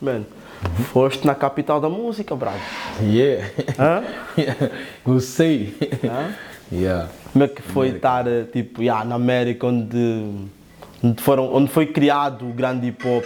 Mano, 0.00 0.26
foste 0.92 1.26
na 1.26 1.34
capital 1.34 1.80
da 1.80 1.88
música, 1.88 2.36
brado. 2.36 2.58
Yeah. 3.02 3.50
Hã? 3.78 4.02
Gostei. 5.04 5.74
Hã? 6.04 6.34
Yeah. 6.70 7.08
Como 7.32 7.44
é 7.44 7.48
que 7.48 7.62
foi 7.62 7.88
estar, 7.88 8.26
eh, 8.26 8.44
tipo, 8.44 8.82
yeah, 8.82 9.04
na 9.04 9.14
América, 9.14 9.66
onde, 9.66 10.24
onde, 11.02 11.22
foram, 11.22 11.52
onde 11.54 11.70
foi 11.70 11.86
criado 11.86 12.48
o 12.48 12.52
grande 12.52 12.88
hip 12.88 13.06
hop? 13.06 13.24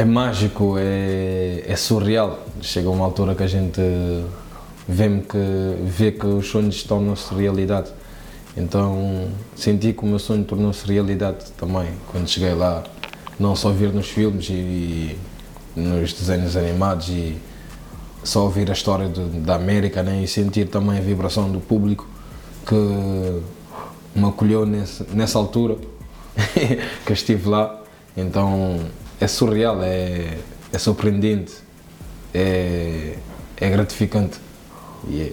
É 0.00 0.04
mágico, 0.06 0.76
é, 0.78 1.62
é 1.66 1.76
surreal. 1.76 2.38
Chega 2.62 2.88
uma 2.88 3.04
altura 3.04 3.34
que 3.34 3.42
a 3.42 3.46
gente 3.46 3.82
vê, 4.88 5.10
que, 5.20 5.84
vê 5.84 6.10
que 6.10 6.24
os 6.24 6.46
sonhos 6.46 6.82
tornam-se 6.84 7.34
realidade. 7.34 7.90
Então 8.56 9.28
senti 9.54 9.92
que 9.92 10.02
o 10.02 10.06
meu 10.06 10.18
sonho 10.18 10.42
tornou-se 10.44 10.90
realidade 10.90 11.52
também 11.54 11.90
quando 12.10 12.26
cheguei 12.26 12.54
lá. 12.54 12.82
Não 13.38 13.54
só 13.54 13.68
ver 13.72 13.92
nos 13.92 14.08
filmes 14.08 14.48
e, 14.48 14.52
e 14.52 15.18
nos 15.76 16.14
desenhos 16.14 16.56
animados 16.56 17.10
e 17.10 17.36
só 18.24 18.44
ouvir 18.44 18.70
a 18.70 18.72
história 18.72 19.06
de, 19.06 19.22
da 19.40 19.56
América 19.56 20.02
né? 20.02 20.22
e 20.22 20.26
sentir 20.26 20.68
também 20.68 20.96
a 20.96 21.02
vibração 21.02 21.52
do 21.52 21.60
público 21.60 22.08
que 22.66 23.38
me 24.18 24.26
acolheu 24.26 24.64
nesse, 24.64 25.04
nessa 25.12 25.38
altura 25.38 25.76
que 27.04 27.12
estive 27.12 27.50
lá. 27.50 27.78
Então 28.16 28.80
é 29.20 29.26
surreal, 29.26 29.82
é, 29.82 30.38
é 30.72 30.78
surpreendente, 30.78 31.52
é, 32.34 33.14
é 33.56 33.70
gratificante. 33.70 34.38
E 35.08 35.20
é- 35.22 35.32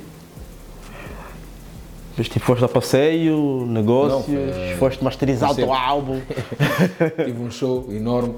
Mas, 2.18 2.28
tipo, 2.30 2.46
foste 2.46 2.66
a 2.66 2.68
passeio, 2.68 3.66
negócios, 3.68 4.28
Não, 4.28 4.46
foi- 4.46 4.76
foste 4.78 5.04
masterizar 5.04 5.52
o 5.60 5.72
álbum. 5.74 6.20
tive 7.24 7.40
um 7.42 7.52
show 7.52 7.86
enorme 7.92 8.36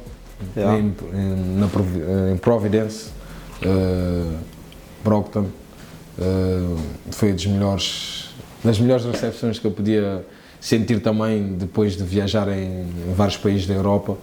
Yeah. 0.56 0.78
em, 0.80 0.96
em- 1.14 1.58
na 1.60 1.68
em 2.32 2.38
Providence, 2.38 3.10
uh, 3.66 4.38
Brockton. 5.04 5.48
Uh, 6.18 6.78
foi 7.12 7.34
dos 7.34 7.46
melhores, 7.46 8.30
das 8.64 8.80
melhores 8.80 9.06
recepções 9.06 9.60
que 9.60 9.66
eu 9.68 9.72
podia 9.72 10.26
sentir 10.60 11.02
também 11.02 11.54
depois 11.54 11.96
de 11.96 12.04
viajar 12.04 12.48
em, 12.50 12.82
em 12.84 13.14
vários 13.16 13.38
países 13.38 13.66
da 13.68 13.74
Europa. 13.74 14.18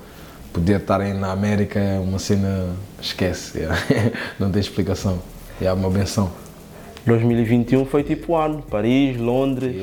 Poder 0.56 0.80
estar 0.80 1.02
aí 1.02 1.12
na 1.12 1.32
América 1.32 1.78
é 1.78 1.98
uma 1.98 2.18
cena, 2.18 2.70
esquece, 2.98 3.58
yeah. 3.58 3.78
não 4.40 4.50
tem 4.50 4.58
explicação. 4.58 5.18
É 5.60 5.70
uma 5.70 5.90
benção. 5.90 6.32
2021 7.04 7.84
foi 7.84 8.02
tipo 8.02 8.32
o 8.32 8.36
ano. 8.36 8.62
Paris, 8.62 9.18
Londres. 9.18 9.76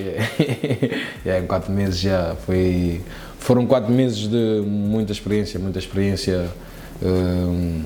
E 1.24 1.30
aí, 1.30 1.38
em 1.44 1.46
quatro 1.46 1.72
meses 1.72 2.00
já 2.00 2.36
foi. 2.48 3.02
Foram 3.38 3.68
quatro 3.68 3.94
meses 3.94 4.28
de 4.28 4.64
muita 4.66 5.12
experiência, 5.12 5.60
muita 5.60 5.78
experiência. 5.78 6.50
hum, 7.04 7.84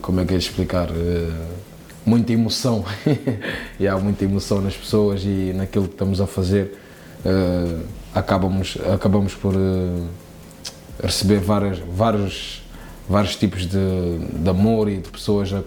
como 0.00 0.20
é 0.20 0.24
que 0.24 0.32
é 0.32 0.38
explicar? 0.38 0.88
Eh, 0.88 1.30
muita 2.06 2.32
emoção. 2.32 2.82
e 3.78 3.86
há 3.86 3.98
muita 3.98 4.24
emoção 4.24 4.62
nas 4.62 4.74
pessoas 4.74 5.22
e 5.22 5.52
naquilo 5.54 5.84
que 5.84 5.92
estamos 5.92 6.18
a 6.18 6.26
fazer. 6.26 6.78
eh, 7.26 7.76
acabamos, 8.14 8.78
acabamos 8.90 9.34
por 9.34 9.54
eh, 9.54 10.29
receber 11.02 11.38
várias, 11.38 11.78
vários, 11.78 12.62
vários 13.08 13.36
tipos 13.36 13.66
de, 13.66 14.18
de 14.18 14.48
amor 14.48 14.88
e 14.88 14.98
de 14.98 15.08
pessoas 15.08 15.52
a, 15.52 15.62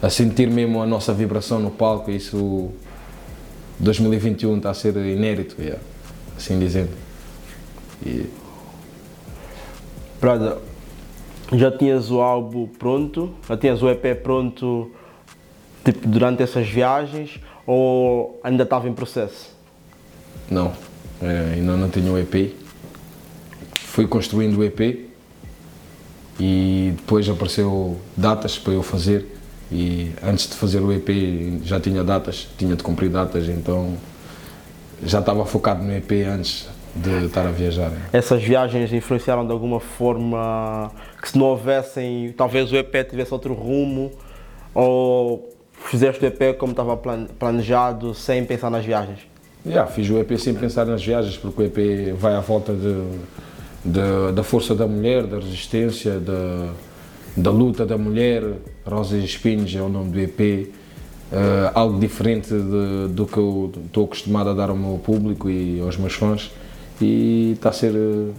a 0.00 0.10
sentir 0.10 0.48
mesmo 0.48 0.82
a 0.82 0.86
nossa 0.86 1.12
vibração 1.12 1.58
no 1.58 1.70
palco. 1.70 2.10
Isso 2.10 2.70
2021 3.78 4.56
está 4.56 4.70
a 4.70 4.74
ser 4.74 4.96
inédito, 4.96 5.60
yeah, 5.60 5.80
assim 6.36 6.58
dizendo. 6.58 6.90
E, 8.04 8.26
Brother, 10.20 10.56
já 11.52 11.70
tinhas 11.70 12.10
o 12.10 12.20
álbum 12.20 12.66
pronto? 12.66 13.34
Já 13.48 13.56
tinhas 13.56 13.82
o 13.82 13.88
EP 13.90 14.22
pronto 14.22 14.90
tipo, 15.84 16.06
durante 16.06 16.42
essas 16.42 16.68
viagens? 16.68 17.40
Ou 17.66 18.40
ainda 18.42 18.62
estava 18.64 18.88
em 18.88 18.92
processo? 18.92 19.52
não, 20.52 20.72
eh, 21.22 21.54
ainda 21.54 21.76
não 21.76 21.88
tenho 21.88 22.12
o 22.12 22.18
EP. 22.18 22.54
Fui 23.92 24.06
construindo 24.06 24.56
o 24.56 24.64
EP 24.64 25.06
e 26.40 26.94
depois 26.96 27.28
apareceu 27.28 27.98
datas 28.16 28.58
para 28.58 28.72
eu 28.72 28.82
fazer. 28.82 29.36
E 29.70 30.12
antes 30.22 30.48
de 30.48 30.54
fazer 30.54 30.80
o 30.80 30.90
EP 30.90 31.10
já 31.62 31.78
tinha 31.78 32.02
datas, 32.02 32.48
tinha 32.56 32.74
de 32.74 32.82
cumprir 32.82 33.10
datas, 33.10 33.50
então 33.50 33.94
já 35.04 35.18
estava 35.20 35.44
focado 35.44 35.84
no 35.84 35.94
EP 35.94 36.10
antes 36.26 36.70
de 36.96 37.26
estar 37.26 37.46
a 37.46 37.50
viajar. 37.50 37.92
Essas 38.14 38.42
viagens 38.42 38.90
influenciaram 38.94 39.44
de 39.44 39.52
alguma 39.52 39.78
forma 39.78 40.90
que 41.20 41.28
se 41.28 41.36
não 41.36 41.44
houvessem, 41.48 42.32
talvez 42.34 42.72
o 42.72 42.76
EP 42.76 43.06
tivesse 43.10 43.34
outro 43.34 43.52
rumo? 43.52 44.10
Ou 44.74 45.54
fizeste 45.74 46.24
o 46.24 46.28
EP 46.28 46.56
como 46.56 46.72
estava 46.72 46.96
plan- 46.96 47.26
planejado, 47.38 48.14
sem 48.14 48.42
pensar 48.46 48.70
nas 48.70 48.86
viagens? 48.86 49.18
Yeah, 49.66 49.86
fiz 49.90 50.08
o 50.08 50.18
EP 50.18 50.38
sem 50.38 50.54
pensar 50.54 50.86
nas 50.86 51.04
viagens, 51.04 51.36
porque 51.36 51.60
o 51.60 51.64
EP 51.66 52.14
vai 52.16 52.34
à 52.34 52.40
volta 52.40 52.72
de, 52.72 53.04
da 53.84 54.42
força 54.42 54.74
da 54.74 54.86
mulher, 54.86 55.24
da 55.26 55.38
resistência, 55.38 56.18
da, 56.20 56.72
da 57.36 57.50
luta 57.50 57.84
da 57.84 57.98
mulher. 57.98 58.42
Rosas 58.86 59.22
e 59.22 59.24
Espinhos 59.24 59.74
é 59.74 59.80
o 59.82 59.88
nome 59.88 60.10
do 60.10 60.20
EP. 60.20 60.70
eh, 61.34 61.70
algo 61.74 61.98
diferente 61.98 62.48
de- 62.50 63.08
do 63.14 63.24
que 63.26 63.38
eu 63.38 63.72
estou 63.86 64.04
acostumado 64.04 64.50
a 64.50 64.52
dar 64.52 64.68
ao 64.68 64.76
meu 64.76 64.98
público 65.02 65.48
e 65.48 65.80
aos 65.80 65.96
meus 65.96 66.12
fãs. 66.12 66.50
E 67.00 67.52
está 67.54 67.70
a 67.70 67.72
ser. 67.72 67.94
eh, 67.94 68.30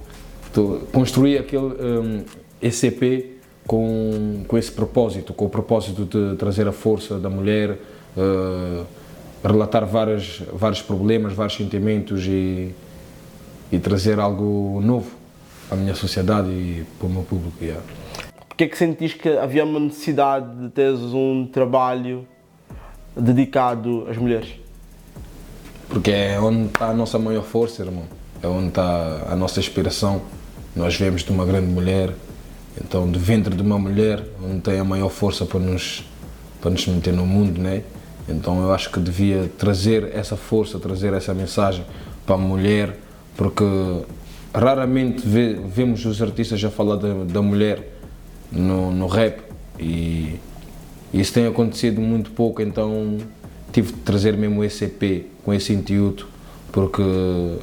tô- 0.54 0.80
construir 0.92 1.40
aquele, 1.40 1.68
eh, 1.80 2.24
esse 2.62 2.86
EP 2.88 3.32
com, 3.66 4.44
com 4.48 4.58
esse 4.60 4.72
propósito, 4.72 5.34
com 5.34 5.46
o 5.46 5.50
propósito 5.50 6.06
de 6.06 6.36
trazer 6.38 6.68
a 6.68 6.72
força 6.72 7.18
da 7.18 7.30
mulher. 7.32 7.80
eh, 8.16 8.84
relatar 9.44 9.86
vários, 9.88 10.44
vários 10.54 10.82
problemas, 10.84 11.34
vários 11.34 11.58
sentimentos 11.58 12.26
e, 12.28 12.70
e 13.72 13.80
trazer 13.80 14.20
algo 14.20 14.80
novo 14.86 15.08
à 15.70 15.76
minha 15.76 15.96
sociedade 15.96 16.50
e 16.50 16.86
para 16.98 17.08
o 17.08 17.10
meu 17.10 17.24
público. 17.24 17.64
yeah. 17.64 17.84
Porquê 18.48 18.66
é 18.66 18.68
que 18.68 18.78
sentiste 18.78 19.18
que 19.18 19.30
havia 19.30 19.64
uma 19.64 19.80
necessidade 19.80 20.56
de 20.62 20.70
teres 20.70 21.00
um 21.00 21.48
trabalho 21.52 22.28
dedicado 23.16 24.06
às 24.10 24.18
mulheres? 24.18 24.50
Porque 25.90 26.12
é 26.12 26.40
onde 26.40 26.68
está 26.68 26.90
a 26.90 26.94
nossa 26.94 27.18
maior 27.18 27.44
força, 27.44 27.84
irmão. 27.84 28.04
É 28.42 28.48
onde 28.48 28.68
está 28.68 29.28
a 29.30 29.36
nossa 29.36 29.60
inspiração. 29.60 30.22
Nós 30.76 30.96
vemos 30.96 31.24
de 31.24 31.32
uma 31.32 31.46
grande 31.46 31.68
mulher, 31.68 32.14
então 32.80 33.10
do 33.10 33.20
ventre 33.20 33.56
de 33.56 33.62
uma 33.62 33.78
mulher, 33.78 34.24
onde 34.44 34.62
tem 34.62 34.80
a 34.80 34.84
maior 34.84 35.10
força 35.10 35.46
para 35.46 35.60
nos, 35.60 36.04
para 36.62 36.72
nos 36.72 36.86
meter 36.88 37.14
no 37.14 37.26
mundo, 37.26 37.62
né? 37.62 37.84
Então 38.28 38.62
eu 38.62 38.74
acho 38.74 38.90
que 38.92 39.00
devia 39.00 39.52
trazer 39.58 40.12
essa 40.16 40.36
força, 40.36 40.80
trazer 40.80 41.14
essa 41.14 41.34
mensagem 41.34 41.86
para 42.26 42.36
a 42.36 42.38
mulher, 42.38 42.98
porque 43.36 43.64
raramente 44.54 45.28
vê- 45.28 45.54
vemos 45.54 46.06
os 46.06 46.22
artistas 46.22 46.64
a 46.64 46.70
falar 46.70 46.98
da, 46.98 47.14
da 47.26 47.42
mulher 47.42 47.92
no, 48.52 48.92
no 48.92 49.08
rap 49.08 49.42
e 49.80 50.40
isso 51.14 51.34
tem 51.34 51.46
acontecido 51.48 52.00
muito 52.02 52.32
pouco, 52.32 52.62
então 52.62 53.18
tive 53.72 53.92
de 53.94 54.00
trazer 54.00 54.36
mesmo 54.38 54.64
esse 54.64 54.86
EP 54.86 55.26
com 55.44 55.54
esse 55.54 55.74
intuito, 55.74 56.28
porque 56.72 57.02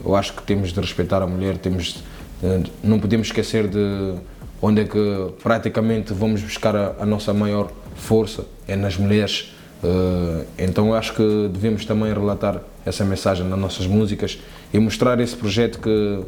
eu 0.05 0.15
acho 0.15 0.35
que 0.35 0.43
temos 0.43 0.73
de 0.73 0.81
respeitar 0.81 1.23
a 1.23 1.27
mulher, 1.27 1.57
temos 1.59 2.03
eh, 2.43 2.61
não 2.83 2.99
podemos 2.99 3.29
esquecer 3.29 3.67
de 3.69 4.15
onde 4.63 4.83
é 4.83 4.85
que 4.85 5.33
praticamente 5.43 6.13
vamos 6.13 6.43
buscar 6.43 6.77
a, 6.77 6.95
a 7.01 7.07
nossa 7.07 7.33
maior 7.33 7.71
força, 7.95 8.45
é 8.69 8.77
nas 8.77 8.97
mulheres. 8.97 9.53
Eh, 9.83 10.45
então 10.59 10.89
eu 10.89 10.95
acho 10.95 11.15
que 11.15 11.49
devemos 11.53 11.85
também 11.85 12.13
relatar 12.13 12.61
essa 12.85 13.05
mensagem 13.05 13.47
nas 13.47 13.59
nossas 13.59 13.87
músicas 13.87 14.39
e 14.73 14.79
mostrar 14.79 15.19
esse 15.21 15.35
projeto 15.37 15.81
que, 15.81 16.21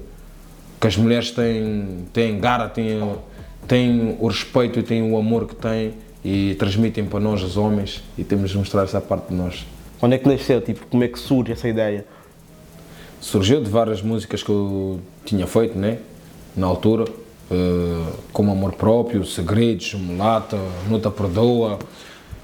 que 0.82 0.88
as 0.88 0.96
mulheres 0.96 1.30
têm, 1.30 2.08
têm 2.12 2.40
gara, 2.40 2.68
têm, 2.68 3.14
têm 3.68 4.16
o 4.18 4.26
respeito 4.26 4.80
e 4.80 4.82
têm 4.82 5.12
o 5.12 5.16
amor 5.16 5.46
que 5.46 5.54
têm 5.54 5.94
e 6.24 6.56
transmitem 6.58 7.04
para 7.04 7.20
nós, 7.20 7.40
os 7.40 7.56
homens, 7.56 8.02
e 8.18 8.24
temos 8.24 8.50
de 8.50 8.58
mostrar 8.58 8.82
essa 8.82 9.00
parte 9.00 9.28
de 9.28 9.34
nós. 9.34 9.64
Onde 10.02 10.16
é 10.16 10.18
que 10.18 10.28
nasceu? 10.28 10.60
Tipo, 10.60 10.84
como 10.88 11.04
é 11.04 11.08
que 11.08 11.20
surge 11.20 11.52
essa 11.52 11.68
ideia? 11.68 12.04
Surgiu 13.20 13.62
de 13.62 13.70
várias 13.70 14.02
músicas 14.02 14.42
que 14.42 14.50
eu 14.50 14.98
tinha 15.24 15.46
feito, 15.46 15.78
né? 15.78 15.98
Na 16.56 16.66
altura, 16.66 17.04
eh, 17.48 18.12
como 18.32 18.50
Amor 18.50 18.72
Próprio, 18.72 19.24
Segredos, 19.24 19.94
Mulata, 19.94 20.58
Nuta 20.90 21.12
Perdoa, 21.12 21.78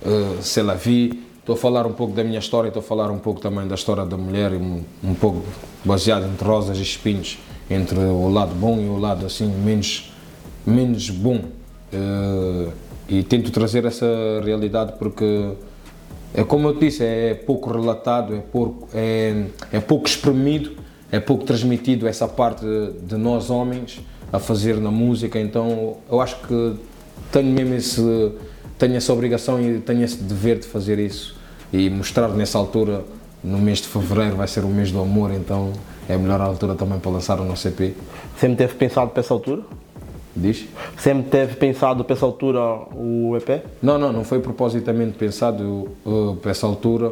uh, 0.01 0.41
Se 0.41 0.63
La 0.63 0.75
Vi. 0.75 1.25
Estou 1.41 1.57
a 1.57 1.59
falar 1.59 1.87
um 1.87 1.93
pouco 1.93 2.15
da 2.15 2.23
minha 2.23 2.39
história, 2.39 2.69
estou 2.69 2.83
a 2.83 2.85
falar 2.85 3.11
um 3.11 3.19
pouco 3.19 3.41
também 3.41 3.67
da 3.67 3.75
história 3.75 4.05
da 4.05 4.17
mulher, 4.17 4.53
um, 4.53 4.85
um 5.03 5.15
pouco 5.15 5.43
baseado 5.85 6.27
entre 6.27 6.47
rosas 6.47 6.79
e 6.79 6.83
espinhos, 6.83 7.37
entre 7.71 7.99
o 7.99 8.29
lado 8.29 8.55
bom 8.55 8.79
e 8.81 8.87
o 8.87 8.99
lado 8.99 9.27
assim 9.27 9.47
menos, 9.47 10.13
menos 10.67 11.11
bom. 11.11 11.41
Eh, 11.93 12.69
e 13.09 13.23
tento 13.23 13.51
trazer 13.51 13.87
essa 13.87 14.07
realidade 14.45 14.93
porque 14.99 15.55
é 16.35 16.45
como 16.45 16.69
eu 16.69 16.75
disse, 16.75 17.03
é 17.03 17.35
pouco 17.35 17.71
relatado, 17.73 18.35
é 18.35 18.41
pouco, 18.41 18.89
é, 18.93 19.45
é 19.73 19.81
pouco 19.81 20.07
exprimido, 20.07 20.73
é 21.11 21.19
pouco 21.19 21.45
transmitido 21.45 22.07
essa 22.07 22.29
parte 22.29 22.67
de 23.03 23.17
nós 23.17 23.49
homens 23.49 24.01
a 24.31 24.39
fazer 24.39 24.77
na 24.77 24.91
música, 24.91 25.41
então 25.41 25.97
eu 26.11 26.21
acho 26.21 26.37
que 26.47 26.77
tenho 27.33 27.51
mesmo 27.51 27.75
esse, 27.75 28.33
tenho 28.79 28.95
essa 28.95 29.11
obrigação 29.13 29.59
e 29.59 29.79
tenho 29.81 30.05
esse 30.05 30.23
dever 30.23 30.59
de 30.59 30.67
fazer 30.67 30.99
isso 30.99 31.35
e 31.73 31.89
mostrar 31.89 32.29
nessa 32.29 32.59
altura, 32.59 33.05
no 33.43 33.59
mês 33.59 33.79
de 33.79 33.89
fevereiro 33.89 34.37
vai 34.37 34.49
ser 34.49 34.65
o 34.65 34.69
mês 34.69 34.93
do 34.93 35.01
amor, 35.01 35.33
então 35.33 35.73
é 36.09 36.15
a 36.15 36.19
melhor 36.19 36.41
altura 36.41 36.75
também 36.75 36.99
para 36.99 37.11
lançar 37.11 37.41
o 37.41 37.45
nosso 37.45 37.69
EP. 37.69 37.95
Sempre 38.39 38.57
teve 38.57 38.75
pensado 38.75 39.11
para 39.11 39.21
essa 39.21 39.35
altura? 39.35 39.63
Diz? 40.35 40.67
Sempre 40.97 41.31
teve 41.31 41.57
pensado 41.57 42.05
para 42.05 42.15
essa 42.15 42.25
altura 42.25 42.61
o 42.95 43.37
EP? 43.37 43.65
Não, 43.83 43.99
não, 43.99 44.13
não 44.13 44.25
foi 44.25 44.39
propositamente 44.39 45.19
pensado 45.19 45.89
uh, 46.05 46.37
para 46.41 46.51
essa 46.53 46.67
altura. 46.67 47.09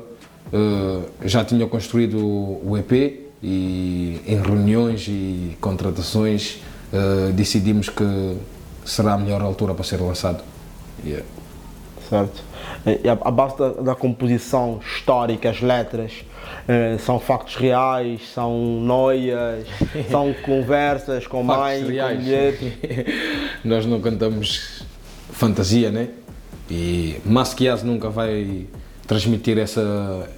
Uh, 0.52 1.02
já 1.24 1.44
tinha 1.44 1.66
construído 1.66 2.18
o 2.18 2.76
EP 2.78 3.26
e 3.42 4.20
em 4.26 4.40
reuniões 4.40 5.06
e 5.08 5.56
contratações 5.60 6.62
uh, 6.92 7.32
decidimos 7.32 7.88
que 7.88 8.36
será 8.84 9.14
a 9.14 9.18
melhor 9.18 9.42
altura 9.42 9.74
para 9.74 9.84
ser 9.84 10.00
lançado. 10.00 10.42
Yeah. 11.04 11.24
Certo. 12.08 12.42
E 13.04 13.08
a, 13.08 13.30
base 13.30 13.58
da, 13.58 13.68
da, 13.70 13.94
composição 13.94 14.80
histórica, 14.80 15.50
as 15.50 15.60
letras, 15.60 16.24
eh, 16.68 16.96
são 16.98 17.18
factos 17.18 17.56
reais, 17.56 18.20
são 18.32 18.56
noias, 18.56 19.66
são 20.08 20.32
conversas 20.44 21.26
com 21.26 21.42
mãe, 21.42 21.84
reais. 21.84 22.16
com 22.16 22.22
mulher. 22.22 22.58
Nós 23.64 23.84
não 23.86 24.00
cantamos 24.00 24.84
fantasia, 25.32 25.90
né? 25.90 26.10
E 26.70 27.20
Masquias 27.24 27.82
nunca 27.82 28.08
vai 28.08 28.66
transmitir 29.06 29.58
essa 29.58 30.28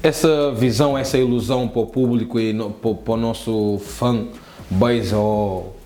essa 0.00 0.52
visão, 0.52 0.96
essa 0.96 1.18
ilusão 1.18 1.66
para 1.66 1.82
o 1.82 1.86
público 1.86 2.38
e 2.38 2.52
no, 2.52 2.70
para, 2.70 2.94
para 2.94 3.14
o 3.14 3.16
nosso 3.16 3.80
fã 3.84 4.28
base 4.70 5.14
ou 5.14 5.76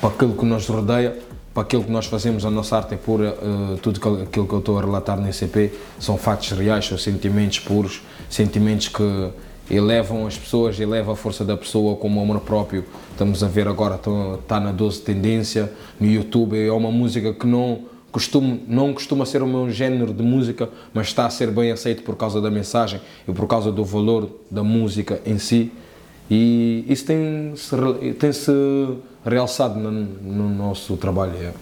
para 0.00 0.10
aquilo 0.10 0.34
que 0.34 0.44
nos 0.44 0.66
rodeia, 0.68 1.18
para 1.60 1.66
aquilo 1.66 1.84
que 1.84 1.90
nós 1.90 2.06
fazemos, 2.06 2.46
a 2.46 2.50
nossa 2.50 2.74
arte 2.74 2.94
é 2.94 2.96
pura, 2.96 3.36
uh, 3.42 3.76
tudo 3.78 3.98
aquilo 4.22 4.46
que 4.46 4.52
eu 4.54 4.58
estou 4.58 4.78
a 4.78 4.80
relatar 4.80 5.20
nesse 5.20 5.44
EP 5.44 5.72
são 5.98 6.16
fatos 6.16 6.50
reais, 6.52 6.86
são 6.86 6.96
sentimentos 6.96 7.58
puros, 7.58 8.00
sentimentos 8.30 8.88
que 8.88 9.30
elevam 9.70 10.26
as 10.26 10.38
pessoas, 10.38 10.80
elevam 10.80 11.12
a 11.12 11.16
força 11.16 11.44
da 11.44 11.58
pessoa 11.58 11.96
como 11.96 12.20
amor 12.20 12.40
próprio. 12.40 12.84
Estamos 13.10 13.44
a 13.44 13.48
ver 13.48 13.68
agora, 13.68 13.96
está 13.96 14.58
na 14.58 14.72
12 14.72 15.02
Tendência, 15.02 15.70
no 16.00 16.06
YouTube, 16.06 16.58
é 16.58 16.72
uma 16.72 16.90
música 16.90 17.34
que 17.34 17.46
não 17.46 17.82
costuma, 18.10 18.56
não 18.66 18.94
costuma 18.94 19.26
ser 19.26 19.42
o 19.42 19.46
meu 19.46 19.70
género 19.70 20.14
de 20.14 20.22
música, 20.22 20.66
mas 20.94 21.08
está 21.08 21.26
a 21.26 21.30
ser 21.30 21.50
bem 21.50 21.70
aceito 21.70 22.02
por 22.02 22.16
causa 22.16 22.40
da 22.40 22.50
mensagem 22.50 23.02
e 23.28 23.32
por 23.32 23.46
causa 23.46 23.70
do 23.70 23.84
valor 23.84 24.30
da 24.50 24.64
música 24.64 25.20
em 25.26 25.36
si. 25.36 25.70
E 26.30 26.86
isso 26.88 27.04
tem-se 27.04 27.76
tem 28.18 28.32
-se 28.32 29.09
realçado 29.24 29.78
no, 29.78 29.90
no 29.90 30.48
nosso 30.48 30.96
trabalho. 30.96 31.34
É. 31.36 31.52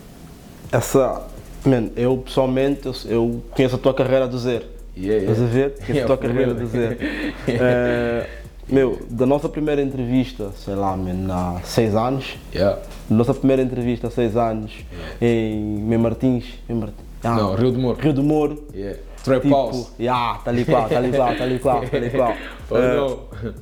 Essa, 0.70 1.22
man, 1.64 1.88
eu 1.96 2.16
pessoalmente, 2.18 2.86
eu, 2.86 2.94
eu, 3.06 3.42
conheço 3.50 3.76
a 3.76 3.78
tua 3.78 3.94
carreira 3.94 4.26
do 4.26 4.38
zero. 4.38 4.64
Yeah, 4.96 5.22
yeah. 5.22 5.32
Estás 5.32 5.42
a 5.42 5.52
ver? 5.52 5.70
Conheço 5.74 5.92
yeah, 5.92 6.04
a 6.04 6.06
tua 6.06 6.18
carreira 6.18 6.54
do 6.54 6.66
zero. 6.66 6.96
uh, 6.96 8.48
meu, 8.68 8.98
da 9.08 9.24
nossa 9.24 9.48
primeira 9.48 9.80
entrevista, 9.80 10.50
sei 10.56 10.74
lá, 10.74 10.96
man, 10.96 11.32
há 11.32 11.60
seis 11.62 11.94
anos. 11.94 12.36
Yeah. 12.54 12.78
Nossa 13.08 13.32
primeira 13.32 13.62
entrevista 13.62 14.08
há 14.08 14.10
seis 14.10 14.36
anos 14.36 14.72
em 15.20 15.58
Mem 15.80 15.98
Martins. 15.98 16.44
Martins. 16.68 17.08
Ah, 17.24 17.34
Não, 17.34 17.54
Rio 17.54 17.72
do 17.72 17.78
Moro. 17.78 18.00
Rio 18.00 18.12
do 18.12 18.22
Moro. 18.22 18.64
Yeah. 18.74 18.98
Trap 19.24 19.42
tipo, 19.42 19.54
House. 19.54 19.92
Yeah, 19.98 20.38
tá 20.44 20.50
ali 20.50 20.64
qual, 20.64 20.88
tá 20.88 20.96
ali 20.96 21.10
qual, 21.10 21.34
tá 21.34 21.44
ali 21.44 21.58
qual, 21.58 21.80
tá 21.82 21.96
ali 21.96 22.10
qual. 22.10 22.34
oh, 22.70 22.74
uh, 22.74 23.54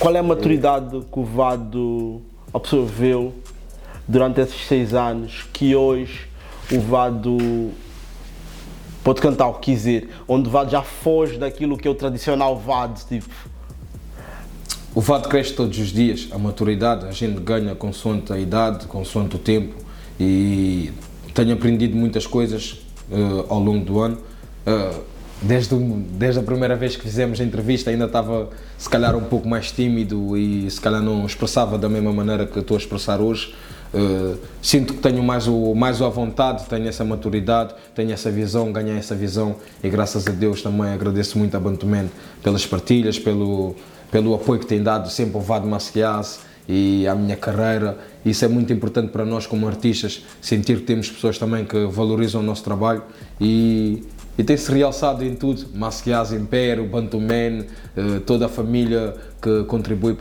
qual 0.00 0.16
é 0.16 0.18
a 0.18 0.22
maturidade 0.22 1.02
que 1.12 1.18
o 1.18 1.24
Vado 1.24 2.22
absorveu 2.54 3.34
durante 4.08 4.40
esses 4.40 4.66
seis 4.66 4.94
anos 4.94 5.46
que 5.52 5.76
hoje 5.76 6.26
o 6.72 6.80
Vado 6.80 7.70
pode 9.04 9.20
cantar 9.20 9.48
o 9.48 9.54
que 9.54 9.72
quiser, 9.72 10.08
onde 10.26 10.48
o 10.48 10.50
Vado 10.50 10.70
já 10.70 10.82
foge 10.82 11.36
daquilo 11.36 11.76
que 11.76 11.86
é 11.86 11.90
o 11.90 11.94
tradicional 11.94 12.58
Vado, 12.58 12.98
tipo. 13.06 13.28
O 14.94 15.02
Vado 15.02 15.28
cresce 15.28 15.52
todos 15.52 15.78
os 15.78 15.88
dias, 15.88 16.28
a 16.32 16.38
maturidade, 16.38 17.04
a 17.04 17.12
gente 17.12 17.38
ganha 17.38 17.74
consoante 17.74 18.32
a 18.32 18.38
idade, 18.38 18.86
consoante 18.86 19.36
o 19.36 19.38
tempo 19.38 19.74
e 20.18 20.92
tenho 21.34 21.52
aprendido 21.52 21.94
muitas 21.94 22.26
coisas 22.26 22.80
uh, 23.10 23.52
ao 23.52 23.60
longo 23.60 23.84
do 23.84 24.00
ano. 24.00 24.16
Uh, 24.66 25.19
desde, 25.42 25.74
desde 25.74 26.40
a 26.40 26.42
primeira 26.42 26.76
vez 26.76 26.96
que 26.96 27.02
fizemos 27.02 27.40
a 27.40 27.44
entrevista 27.44 27.90
ainda 27.90 28.04
estava 28.04 28.50
se 28.76 28.88
calhar 28.88 29.16
um 29.16 29.24
pouco 29.24 29.48
mais 29.48 29.72
tímido 29.72 30.36
e 30.36 30.70
se 30.70 30.80
calhar 30.80 31.02
não 31.02 31.24
expressava 31.24 31.78
da 31.78 31.88
mesma 31.88 32.12
maneira 32.12 32.46
que 32.46 32.58
estou 32.58 32.76
a 32.76 32.78
expressar 32.78 33.20
hoje. 33.20 33.54
Uh, 33.92 34.38
sinto 34.62 34.94
que 34.94 35.00
tenho 35.00 35.20
mais, 35.20 35.48
o, 35.48 35.74
mais 35.74 36.00
a 36.00 36.08
vontade, 36.08 36.64
tenho 36.66 36.86
essa 36.86 37.04
maturidade, 37.04 37.74
tenho 37.92 38.12
essa 38.12 38.30
visão, 38.30 38.70
ganhei 38.70 38.96
essa 38.96 39.16
visão 39.16 39.56
e 39.82 39.88
graças 39.88 40.28
a 40.28 40.30
Deus 40.30 40.62
também 40.62 40.92
agradeço 40.92 41.36
muito 41.36 41.56
a 41.56 41.60
Bantuman 41.60 42.06
pelas 42.40 42.64
partilhas, 42.64 43.18
pelo, 43.18 43.74
pelo 44.10 44.32
apoio 44.34 44.60
que 44.60 44.66
tem 44.66 44.80
dado 44.80 45.10
sempre 45.10 45.36
ao 45.36 45.40
Vado 45.40 45.66
Macias 45.66 46.40
e 46.68 47.04
à 47.08 47.16
minha 47.16 47.36
carreira. 47.36 47.98
Isso 48.24 48.44
é 48.44 48.48
muito 48.48 48.72
importante 48.72 49.10
para 49.10 49.24
nós 49.24 49.44
como 49.44 49.66
artistas, 49.66 50.24
sentir 50.40 50.76
que 50.78 50.84
temos 50.84 51.10
pessoas 51.10 51.36
também 51.36 51.64
que 51.64 51.86
valorizam 51.86 52.42
o 52.42 52.44
nosso 52.44 52.62
trabalho 52.62 53.02
e 53.40 54.04
e 54.38 54.44
tem-se 54.44 54.72
realçado 54.72 55.24
em 55.24 55.34
tudo, 55.34 55.66
Masquias 55.74 56.32
Império, 56.32 56.86
Bantuman, 56.86 57.64
eh, 57.96 58.20
toda 58.24 58.46
a 58.46 58.48
família 58.48 59.14
que 59.40 59.64
contribui 59.64 60.16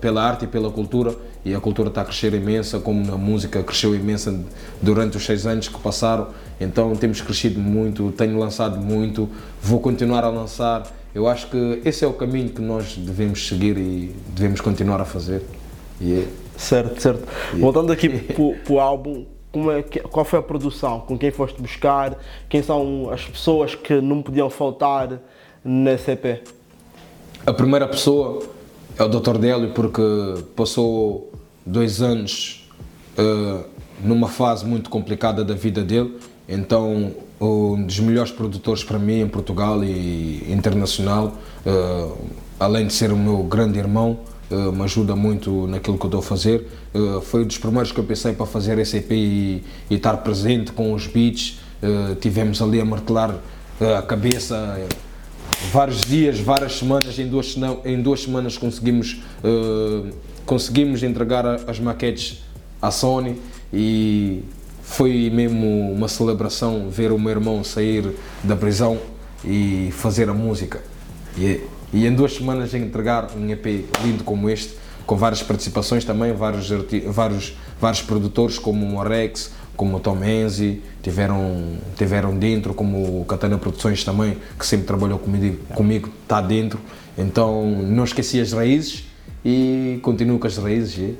pela 0.00 0.22
arte 0.22 0.44
e 0.44 0.48
pela 0.48 0.70
cultura 0.70 1.14
e 1.44 1.54
a 1.54 1.60
cultura 1.60 1.88
está 1.88 2.02
a 2.02 2.04
crescer 2.04 2.34
imensa, 2.34 2.78
como 2.78 3.12
a 3.12 3.16
música 3.16 3.62
cresceu 3.62 3.94
imensa 3.94 4.38
durante 4.80 5.16
os 5.16 5.24
seis 5.24 5.46
anos 5.46 5.68
que 5.68 5.80
passaram, 5.80 6.28
então 6.60 6.94
temos 6.94 7.20
crescido 7.20 7.58
muito, 7.58 8.12
tenho 8.12 8.38
lançado 8.38 8.78
muito, 8.78 9.28
vou 9.62 9.80
continuar 9.80 10.22
a 10.22 10.28
lançar, 10.28 10.86
eu 11.14 11.26
acho 11.26 11.48
que 11.48 11.80
esse 11.84 12.04
é 12.04 12.08
o 12.08 12.12
caminho 12.12 12.50
que 12.50 12.60
nós 12.60 12.96
devemos 12.96 13.48
seguir 13.48 13.76
e 13.78 14.14
devemos 14.28 14.60
continuar 14.60 15.00
a 15.00 15.04
fazer. 15.04 15.42
Yeah. 16.00 16.28
Certo, 16.56 17.00
certo. 17.00 17.26
Yeah. 17.48 17.58
Voltando 17.58 17.90
aqui 17.90 18.08
para 18.64 18.72
o 18.72 18.78
álbum, 18.78 19.24
como 19.52 19.70
é, 19.70 19.82
qual 19.82 20.24
foi 20.24 20.38
a 20.38 20.42
produção, 20.42 21.00
com 21.00 21.18
quem 21.18 21.30
foste 21.30 21.60
buscar, 21.60 22.16
quem 22.48 22.62
são 22.62 23.10
as 23.10 23.24
pessoas 23.24 23.74
que 23.74 24.00
não 24.00 24.22
podiam 24.22 24.48
faltar 24.48 25.20
nesse 25.64 26.12
EP? 26.12 26.42
A 27.46 27.52
primeira 27.52 27.88
pessoa 27.88 28.42
é 28.98 29.02
o 29.02 29.08
Dr. 29.08 29.38
Délio, 29.38 29.70
porque 29.72 30.02
passou 30.54 31.32
dois 31.64 32.00
anos 32.00 32.68
uh, 33.18 33.64
numa 34.02 34.28
fase 34.28 34.64
muito 34.64 34.88
complicada 34.88 35.44
da 35.44 35.54
vida 35.54 35.82
dele, 35.82 36.18
então 36.48 37.12
um 37.40 37.82
dos 37.86 37.98
melhores 38.00 38.30
produtores 38.30 38.84
para 38.84 38.98
mim 38.98 39.20
em 39.20 39.28
Portugal 39.28 39.82
e 39.82 40.52
internacional, 40.52 41.34
uh, 41.66 42.18
além 42.58 42.86
de 42.86 42.92
ser 42.92 43.10
o 43.10 43.16
meu 43.16 43.38
grande 43.38 43.78
irmão, 43.78 44.18
uh, 44.50 44.72
me 44.72 44.82
ajuda 44.82 45.14
muito 45.14 45.66
naquilo 45.66 45.96
que 45.96 46.04
eu 46.04 46.08
estou 46.08 46.20
a 46.20 46.22
fazer. 46.22 46.66
Uh, 46.94 47.20
foi 47.20 47.42
um 47.42 47.46
dos 47.46 47.58
primeiros 47.58 47.92
que 47.92 47.98
eu 47.98 48.04
pensei 48.04 48.32
para 48.32 48.46
fazer 48.46 48.78
EP 48.78 49.10
e, 49.10 49.62
e 49.88 49.94
estar 49.94 50.16
presente 50.18 50.72
com 50.72 50.92
os 50.92 51.06
beats. 51.06 51.58
Uh, 51.82 52.14
tivemos 52.16 52.60
ali 52.60 52.80
a 52.80 52.84
martelar 52.84 53.34
a 53.98 54.02
cabeça 54.02 54.78
vários 55.72 56.04
dias, 56.04 56.38
várias 56.38 56.76
semanas, 56.76 57.18
em 57.18 57.26
duas, 57.26 57.56
em 57.86 58.02
duas 58.02 58.20
semanas 58.24 58.58
conseguimos, 58.58 59.22
conseguimos 60.44 61.02
entregar 61.02 61.46
as 61.46 61.80
maquetes 61.80 62.44
à 62.82 62.90
Sony 62.90 63.40
e 63.72 64.44
foi 64.82 65.30
mesmo 65.30 65.92
uma 65.92 66.08
celebração 66.08 66.90
ver 66.90 67.10
o 67.10 67.18
meu 67.18 67.30
irmão 67.30 67.64
sair 67.64 68.14
da 68.44 68.54
prisão 68.54 68.98
e 69.42 69.88
fazer 69.92 70.28
a 70.28 70.34
música. 70.34 70.82
E 71.38 71.62
e 71.92 72.06
em 72.06 72.14
duas 72.14 72.34
semanas 72.34 72.72
entregar 72.74 73.30
um 73.36 73.48
EP 73.50 73.86
lindo 74.04 74.24
como 74.24 74.48
este, 74.48 74.74
com 75.06 75.16
várias 75.16 75.42
participações 75.42 76.04
também, 76.04 76.32
vários, 76.32 76.70
vários, 77.06 77.56
vários 77.80 78.02
produtores 78.02 78.58
como 78.58 78.84
o 78.84 78.88
Morex, 78.88 79.50
como 79.76 79.96
o 79.96 80.00
Tom 80.00 80.22
Enzi, 80.22 80.82
tiveram, 81.02 81.78
tiveram 81.96 82.36
dentro, 82.36 82.74
como 82.74 83.20
o 83.20 83.24
Katana 83.24 83.58
Produções 83.58 84.04
também, 84.04 84.36
que 84.58 84.66
sempre 84.66 84.86
trabalhou 84.86 85.18
comigo, 85.18 85.56
comigo 85.74 86.10
está 86.22 86.40
dentro. 86.40 86.78
Então 87.16 87.64
não 87.64 88.04
esqueci 88.04 88.40
as 88.40 88.52
raízes 88.52 89.04
e 89.44 89.98
continuo 90.02 90.38
com 90.38 90.46
as 90.46 90.58
raízes. 90.58 91.14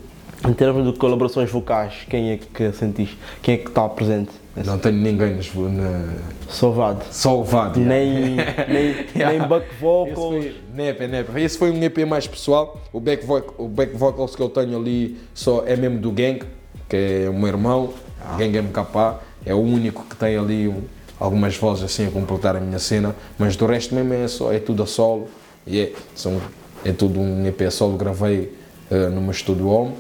Em 0.49 0.52
termos 0.54 0.90
de 0.90 0.99
colaborações 0.99 1.50
vocais, 1.50 2.06
quem 2.09 2.30
é 2.30 2.38
que 2.38 2.73
sentiste? 2.73 3.18
Quem 3.42 3.54
é 3.54 3.59
que 3.59 3.68
está 3.68 3.87
presente? 3.88 4.30
Não 4.64 4.78
tenho 4.78 4.97
ninguém 4.97 5.37
nas, 5.37 5.54
na... 5.54 6.14
Só 6.49 6.70
Vado. 6.70 7.04
Só 7.11 7.42
Vado. 7.42 7.78
Nem, 7.78 8.37
nem, 8.68 9.06
yeah. 9.14 9.38
nem 9.38 9.49
back 9.49 9.66
vocals. 9.80 10.47
Nepe, 10.75 11.06
nepe. 11.06 11.40
Esse 11.40 11.59
foi 11.59 11.70
um 11.70 11.82
EP 11.82 11.99
mais 12.06 12.26
pessoal. 12.26 12.80
O 12.92 12.99
back, 12.99 13.25
vocal, 13.25 13.54
o 13.59 13.68
back 13.68 13.94
vocals 13.97 14.35
que 14.35 14.42
eu 14.42 14.49
tenho 14.49 14.78
ali 14.78 15.18
só 15.35 15.62
é 15.66 15.76
mesmo 15.76 15.99
do 15.99 16.11
Gang, 16.11 16.42
que 16.88 16.97
é 16.97 17.28
o 17.28 17.35
meu 17.35 17.49
irmão, 17.49 17.92
ah. 18.20 18.37
Gang 18.37 18.59
MKP. 18.59 19.16
É 19.44 19.54
o 19.54 19.61
único 19.61 20.04
que 20.04 20.16
tem 20.16 20.37
ali 20.37 20.68
um, 20.68 20.82
algumas 21.18 21.56
vozes 21.56 21.85
assim 21.85 22.06
a 22.06 22.11
completar 22.11 22.56
a 22.56 22.61
minha 22.61 22.78
cena, 22.78 23.14
mas 23.38 23.56
do 23.56 23.66
resto 23.66 23.94
mesmo 23.94 24.14
é, 24.14 24.26
só, 24.26 24.52
é 24.52 24.59
tudo 24.59 24.82
a 24.82 24.87
solo, 24.87 25.28
e 25.66 25.80
é, 25.80 25.92
são, 26.14 26.40
é 26.85 26.92
tudo 26.92 27.20
um 27.20 27.47
EP 27.47 27.62
a 27.62 27.70
solo, 27.70 27.97
gravei 27.97 28.52
uh, 28.90 29.11
no 29.11 29.20
meu 29.20 29.30
estúdio 29.30 29.68
home, 29.68 29.94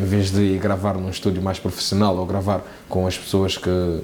em 0.00 0.04
vez 0.04 0.30
de 0.30 0.40
ir 0.40 0.58
gravar 0.58 0.94
num 0.94 1.10
estúdio 1.10 1.42
mais 1.42 1.58
profissional 1.58 2.16
ou 2.16 2.24
gravar 2.24 2.62
com 2.88 3.06
as 3.06 3.18
pessoas 3.18 3.58
que, 3.58 4.00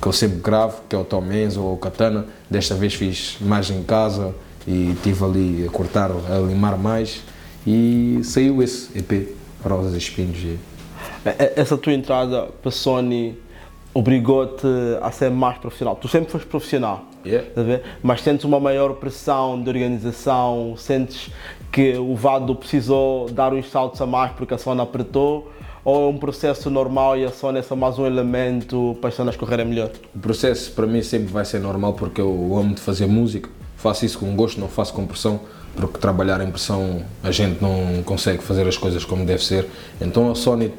que 0.00 0.06
eu 0.06 0.12
sempre 0.12 0.38
gravo, 0.38 0.80
que 0.88 0.96
é 0.96 0.98
o 0.98 1.04
Tom 1.04 1.20
Menzo 1.20 1.62
ou 1.62 1.74
o 1.74 1.76
Katana, 1.76 2.26
desta 2.50 2.74
vez 2.74 2.94
fiz 2.94 3.36
mais 3.40 3.70
em 3.70 3.82
casa 3.84 4.34
e 4.66 4.90
estive 4.90 5.24
ali 5.24 5.66
a 5.66 5.70
cortar, 5.70 6.10
a 6.10 6.38
limar 6.40 6.76
mais 6.76 7.22
e 7.64 8.20
saiu 8.24 8.60
esse 8.62 8.96
EP, 8.98 9.36
Rosas 9.64 9.94
e 9.94 9.98
Espinhos. 9.98 10.58
É, 11.24 11.30
é, 11.30 11.52
essa 11.56 11.78
tua 11.78 11.92
entrada 11.92 12.48
para 12.60 12.70
Sony 12.70 13.38
obrigou-te 13.96 14.66
a 15.00 15.10
ser 15.10 15.30
mais 15.30 15.56
profissional. 15.56 15.96
Tu 15.96 16.06
sempre 16.06 16.30
foste 16.30 16.46
profissional, 16.46 17.04
Yeah. 17.24 17.48
mas 18.02 18.20
sentes 18.20 18.44
uma 18.44 18.60
maior 18.60 18.92
pressão 18.94 19.60
de 19.60 19.68
organização, 19.68 20.74
sentes 20.76 21.30
que 21.72 21.96
o 21.96 22.14
Vado 22.14 22.54
precisou 22.54 23.28
dar 23.30 23.52
uns 23.52 23.68
saltos 23.70 24.00
a 24.00 24.06
mais 24.06 24.30
porque 24.32 24.54
a 24.54 24.58
Sony 24.58 24.80
apertou, 24.82 25.50
ou 25.82 26.06
é 26.06 26.08
um 26.10 26.18
processo 26.18 26.70
normal 26.70 27.16
e 27.16 27.24
a 27.24 27.30
Sony 27.30 27.58
é 27.58 27.62
só 27.62 27.74
mais 27.74 27.98
um 27.98 28.06
elemento 28.06 28.96
para 29.00 29.08
as 29.08 29.16
cenas 29.16 29.34
correrem 29.34 29.66
melhor? 29.66 29.90
O 30.14 30.18
processo 30.18 30.70
para 30.72 30.86
mim 30.86 31.02
sempre 31.02 31.32
vai 31.32 31.44
ser 31.44 31.58
normal 31.58 31.94
porque 31.94 32.20
eu 32.20 32.54
amo 32.56 32.74
de 32.74 32.80
fazer 32.80 33.06
música, 33.06 33.48
faço 33.76 34.04
isso 34.04 34.18
com 34.18 34.36
gosto, 34.36 34.60
não 34.60 34.68
faço 34.68 34.92
com 34.92 35.06
pressão, 35.06 35.40
porque 35.74 35.98
trabalhar 35.98 36.40
em 36.42 36.50
pressão 36.50 37.02
a 37.24 37.30
gente 37.32 37.60
não 37.62 38.02
consegue 38.04 38.42
fazer 38.42 38.68
as 38.68 38.76
coisas 38.76 39.04
como 39.04 39.24
deve 39.24 39.42
ser. 39.42 39.66
Então 40.00 40.30
a 40.30 40.34
Sony 40.34 40.70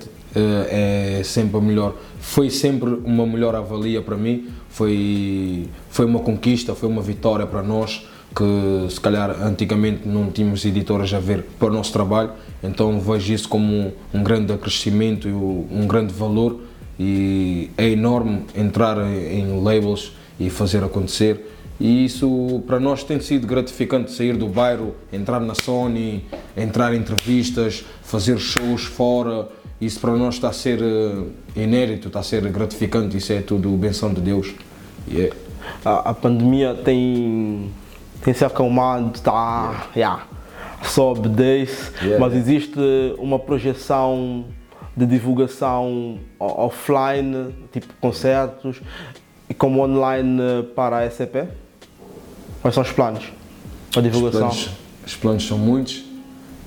é 0.70 1.22
sempre 1.24 1.58
a 1.58 1.62
melhor, 1.62 1.96
foi 2.20 2.50
sempre 2.50 2.90
uma 3.06 3.26
melhor 3.26 3.56
avalia 3.56 4.02
para 4.02 4.18
mim, 4.18 4.48
foi, 4.70 5.68
foi 5.90 6.06
uma 6.06 6.20
conquista, 6.20 6.76
foi 6.76 6.90
uma 6.90 7.02
vitória 7.02 7.46
para 7.46 7.64
nós, 7.64 8.06
que 8.36 8.94
se 8.94 9.00
calhar 9.00 9.32
antigamente 9.42 10.08
não 10.08 10.30
tínhamos 10.30 10.64
editoras 10.66 11.14
a 11.14 11.20
ver 11.20 11.44
para 11.58 11.70
o 11.70 11.74
nosso 11.74 11.92
trabalho, 11.92 12.32
então 12.64 13.00
vejo 13.00 13.34
isso 13.34 13.50
como 13.50 13.74
um, 13.74 13.92
um 14.14 14.24
grande 14.24 14.54
acrescimento 14.54 15.28
e 15.28 15.32
um 15.32 15.86
grande 15.88 16.14
valor. 16.14 16.62
E 17.00 17.70
é 17.78 17.88
enorme 17.90 18.42
entrar 18.56 18.98
em 18.98 19.62
labels 19.62 20.14
e 20.40 20.50
fazer 20.50 20.84
acontecer. 20.84 21.54
E 21.80 22.06
isso 22.06 22.64
para 22.66 22.80
nós 22.80 23.04
tem 23.04 23.20
sido 23.20 23.46
gratificante 23.46 24.12
sair 24.12 24.36
do 24.36 24.48
bairro, 24.48 24.96
entrar 25.14 25.40
na 25.40 25.54
Sony, 25.54 26.26
entrar 26.56 26.96
em 26.96 26.98
entrevistas, 26.98 27.86
fazer 28.02 28.40
shows 28.40 28.86
fora 28.86 29.48
isso 29.80 30.00
para 30.00 30.12
nós 30.14 30.36
está 30.36 30.50
a 30.50 30.54
ser 30.54 30.82
uh, 30.82 31.32
inédito, 31.56 32.08
está 32.08 32.20
a 32.20 32.24
ser 32.24 32.42
gratificante, 32.50 33.16
isso 33.18 33.32
é 33.32 33.42
tudo 33.42 33.70
benção 33.72 34.14
de 34.14 34.22
Deus. 34.22 34.54
Yeah. 35.08 35.36
A, 35.86 36.10
a 36.10 36.14
pandemia 36.14 36.74
tem, 36.74 37.72
tem 38.24 38.34
se 38.34 38.44
acalmado, 38.44 39.12
está. 39.16 39.90
Yeah. 39.96 40.26
Sobe, 40.84 41.28
desce, 41.30 41.92
yeah. 42.02 42.20
mas 42.20 42.36
existe 42.36 42.80
uma 43.18 43.40
projeção 43.40 44.46
de 44.96 45.06
divulgação 45.06 46.20
offline, 46.40 47.54
tipo 47.72 47.94
concertos, 48.00 48.82
e 49.50 49.54
como 49.54 49.82
online 49.82 50.64
para 50.76 51.00
a 51.00 51.10
SCP? 51.10 51.48
Quais 52.62 52.74
são 52.74 52.84
os 52.84 52.92
planos 52.92 53.32
para 53.92 54.02
divulgação? 54.02 54.48
Os 54.48 54.64
planos, 54.64 54.78
os 55.06 55.16
planos 55.16 55.48
são 55.48 55.58
muitos. 55.58 56.04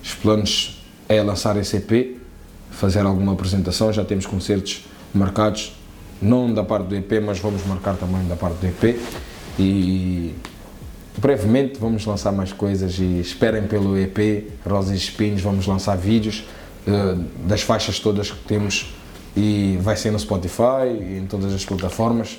Os 0.02 0.14
planos 0.14 0.82
é 1.08 1.22
lançar 1.22 1.56
esse 1.56 1.76
EP, 1.76 2.19
fazer 2.80 3.00
alguma 3.00 3.32
apresentação, 3.34 3.92
já 3.92 4.02
temos 4.02 4.25
concertos 4.25 4.87
marcados, 5.12 5.76
não 6.20 6.52
da 6.52 6.64
parte 6.64 6.87
do 6.87 6.96
EP, 6.96 7.22
mas 7.22 7.38
vamos 7.38 7.64
marcar 7.66 7.94
também 7.96 8.26
da 8.26 8.37
parte 8.37 8.56
do 8.56 8.66
EP 8.66 8.99
e 9.58 10.34
brevemente 11.18 11.78
vamos 11.78 12.06
lançar 12.06 12.32
mais 12.32 12.52
coisas 12.52 12.99
e 12.99 13.20
esperem 13.20 13.64
pelo 13.64 13.99
EP 13.99 14.50
Rosas 14.66 14.94
e 14.94 14.96
Espinhos, 14.96 15.42
vamos 15.42 15.66
lançar 15.66 15.96
vídeos 15.96 16.44
uh, 16.87 17.22
das 17.46 17.60
faixas 17.60 17.99
todas 17.99 18.30
que 18.30 18.44
temos 18.49 18.94
e 19.37 19.78
vai 19.82 19.96
ser 19.96 20.10
no 20.10 20.18
Spotify 20.18 20.87
e 20.88 21.18
em 21.18 21.26
todas 21.26 21.52
as 21.52 21.64
plataformas. 21.64 22.38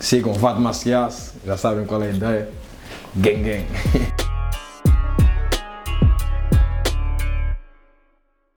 Sigam 0.00 0.32
Vad 0.32 0.58
Macias, 0.58 1.34
já 1.44 1.56
sabem 1.58 1.84
qual 1.84 2.02
é 2.02 2.08
a 2.08 2.10
ideia. 2.10 2.48
Gang 3.14 3.42
Gang. 3.42 3.66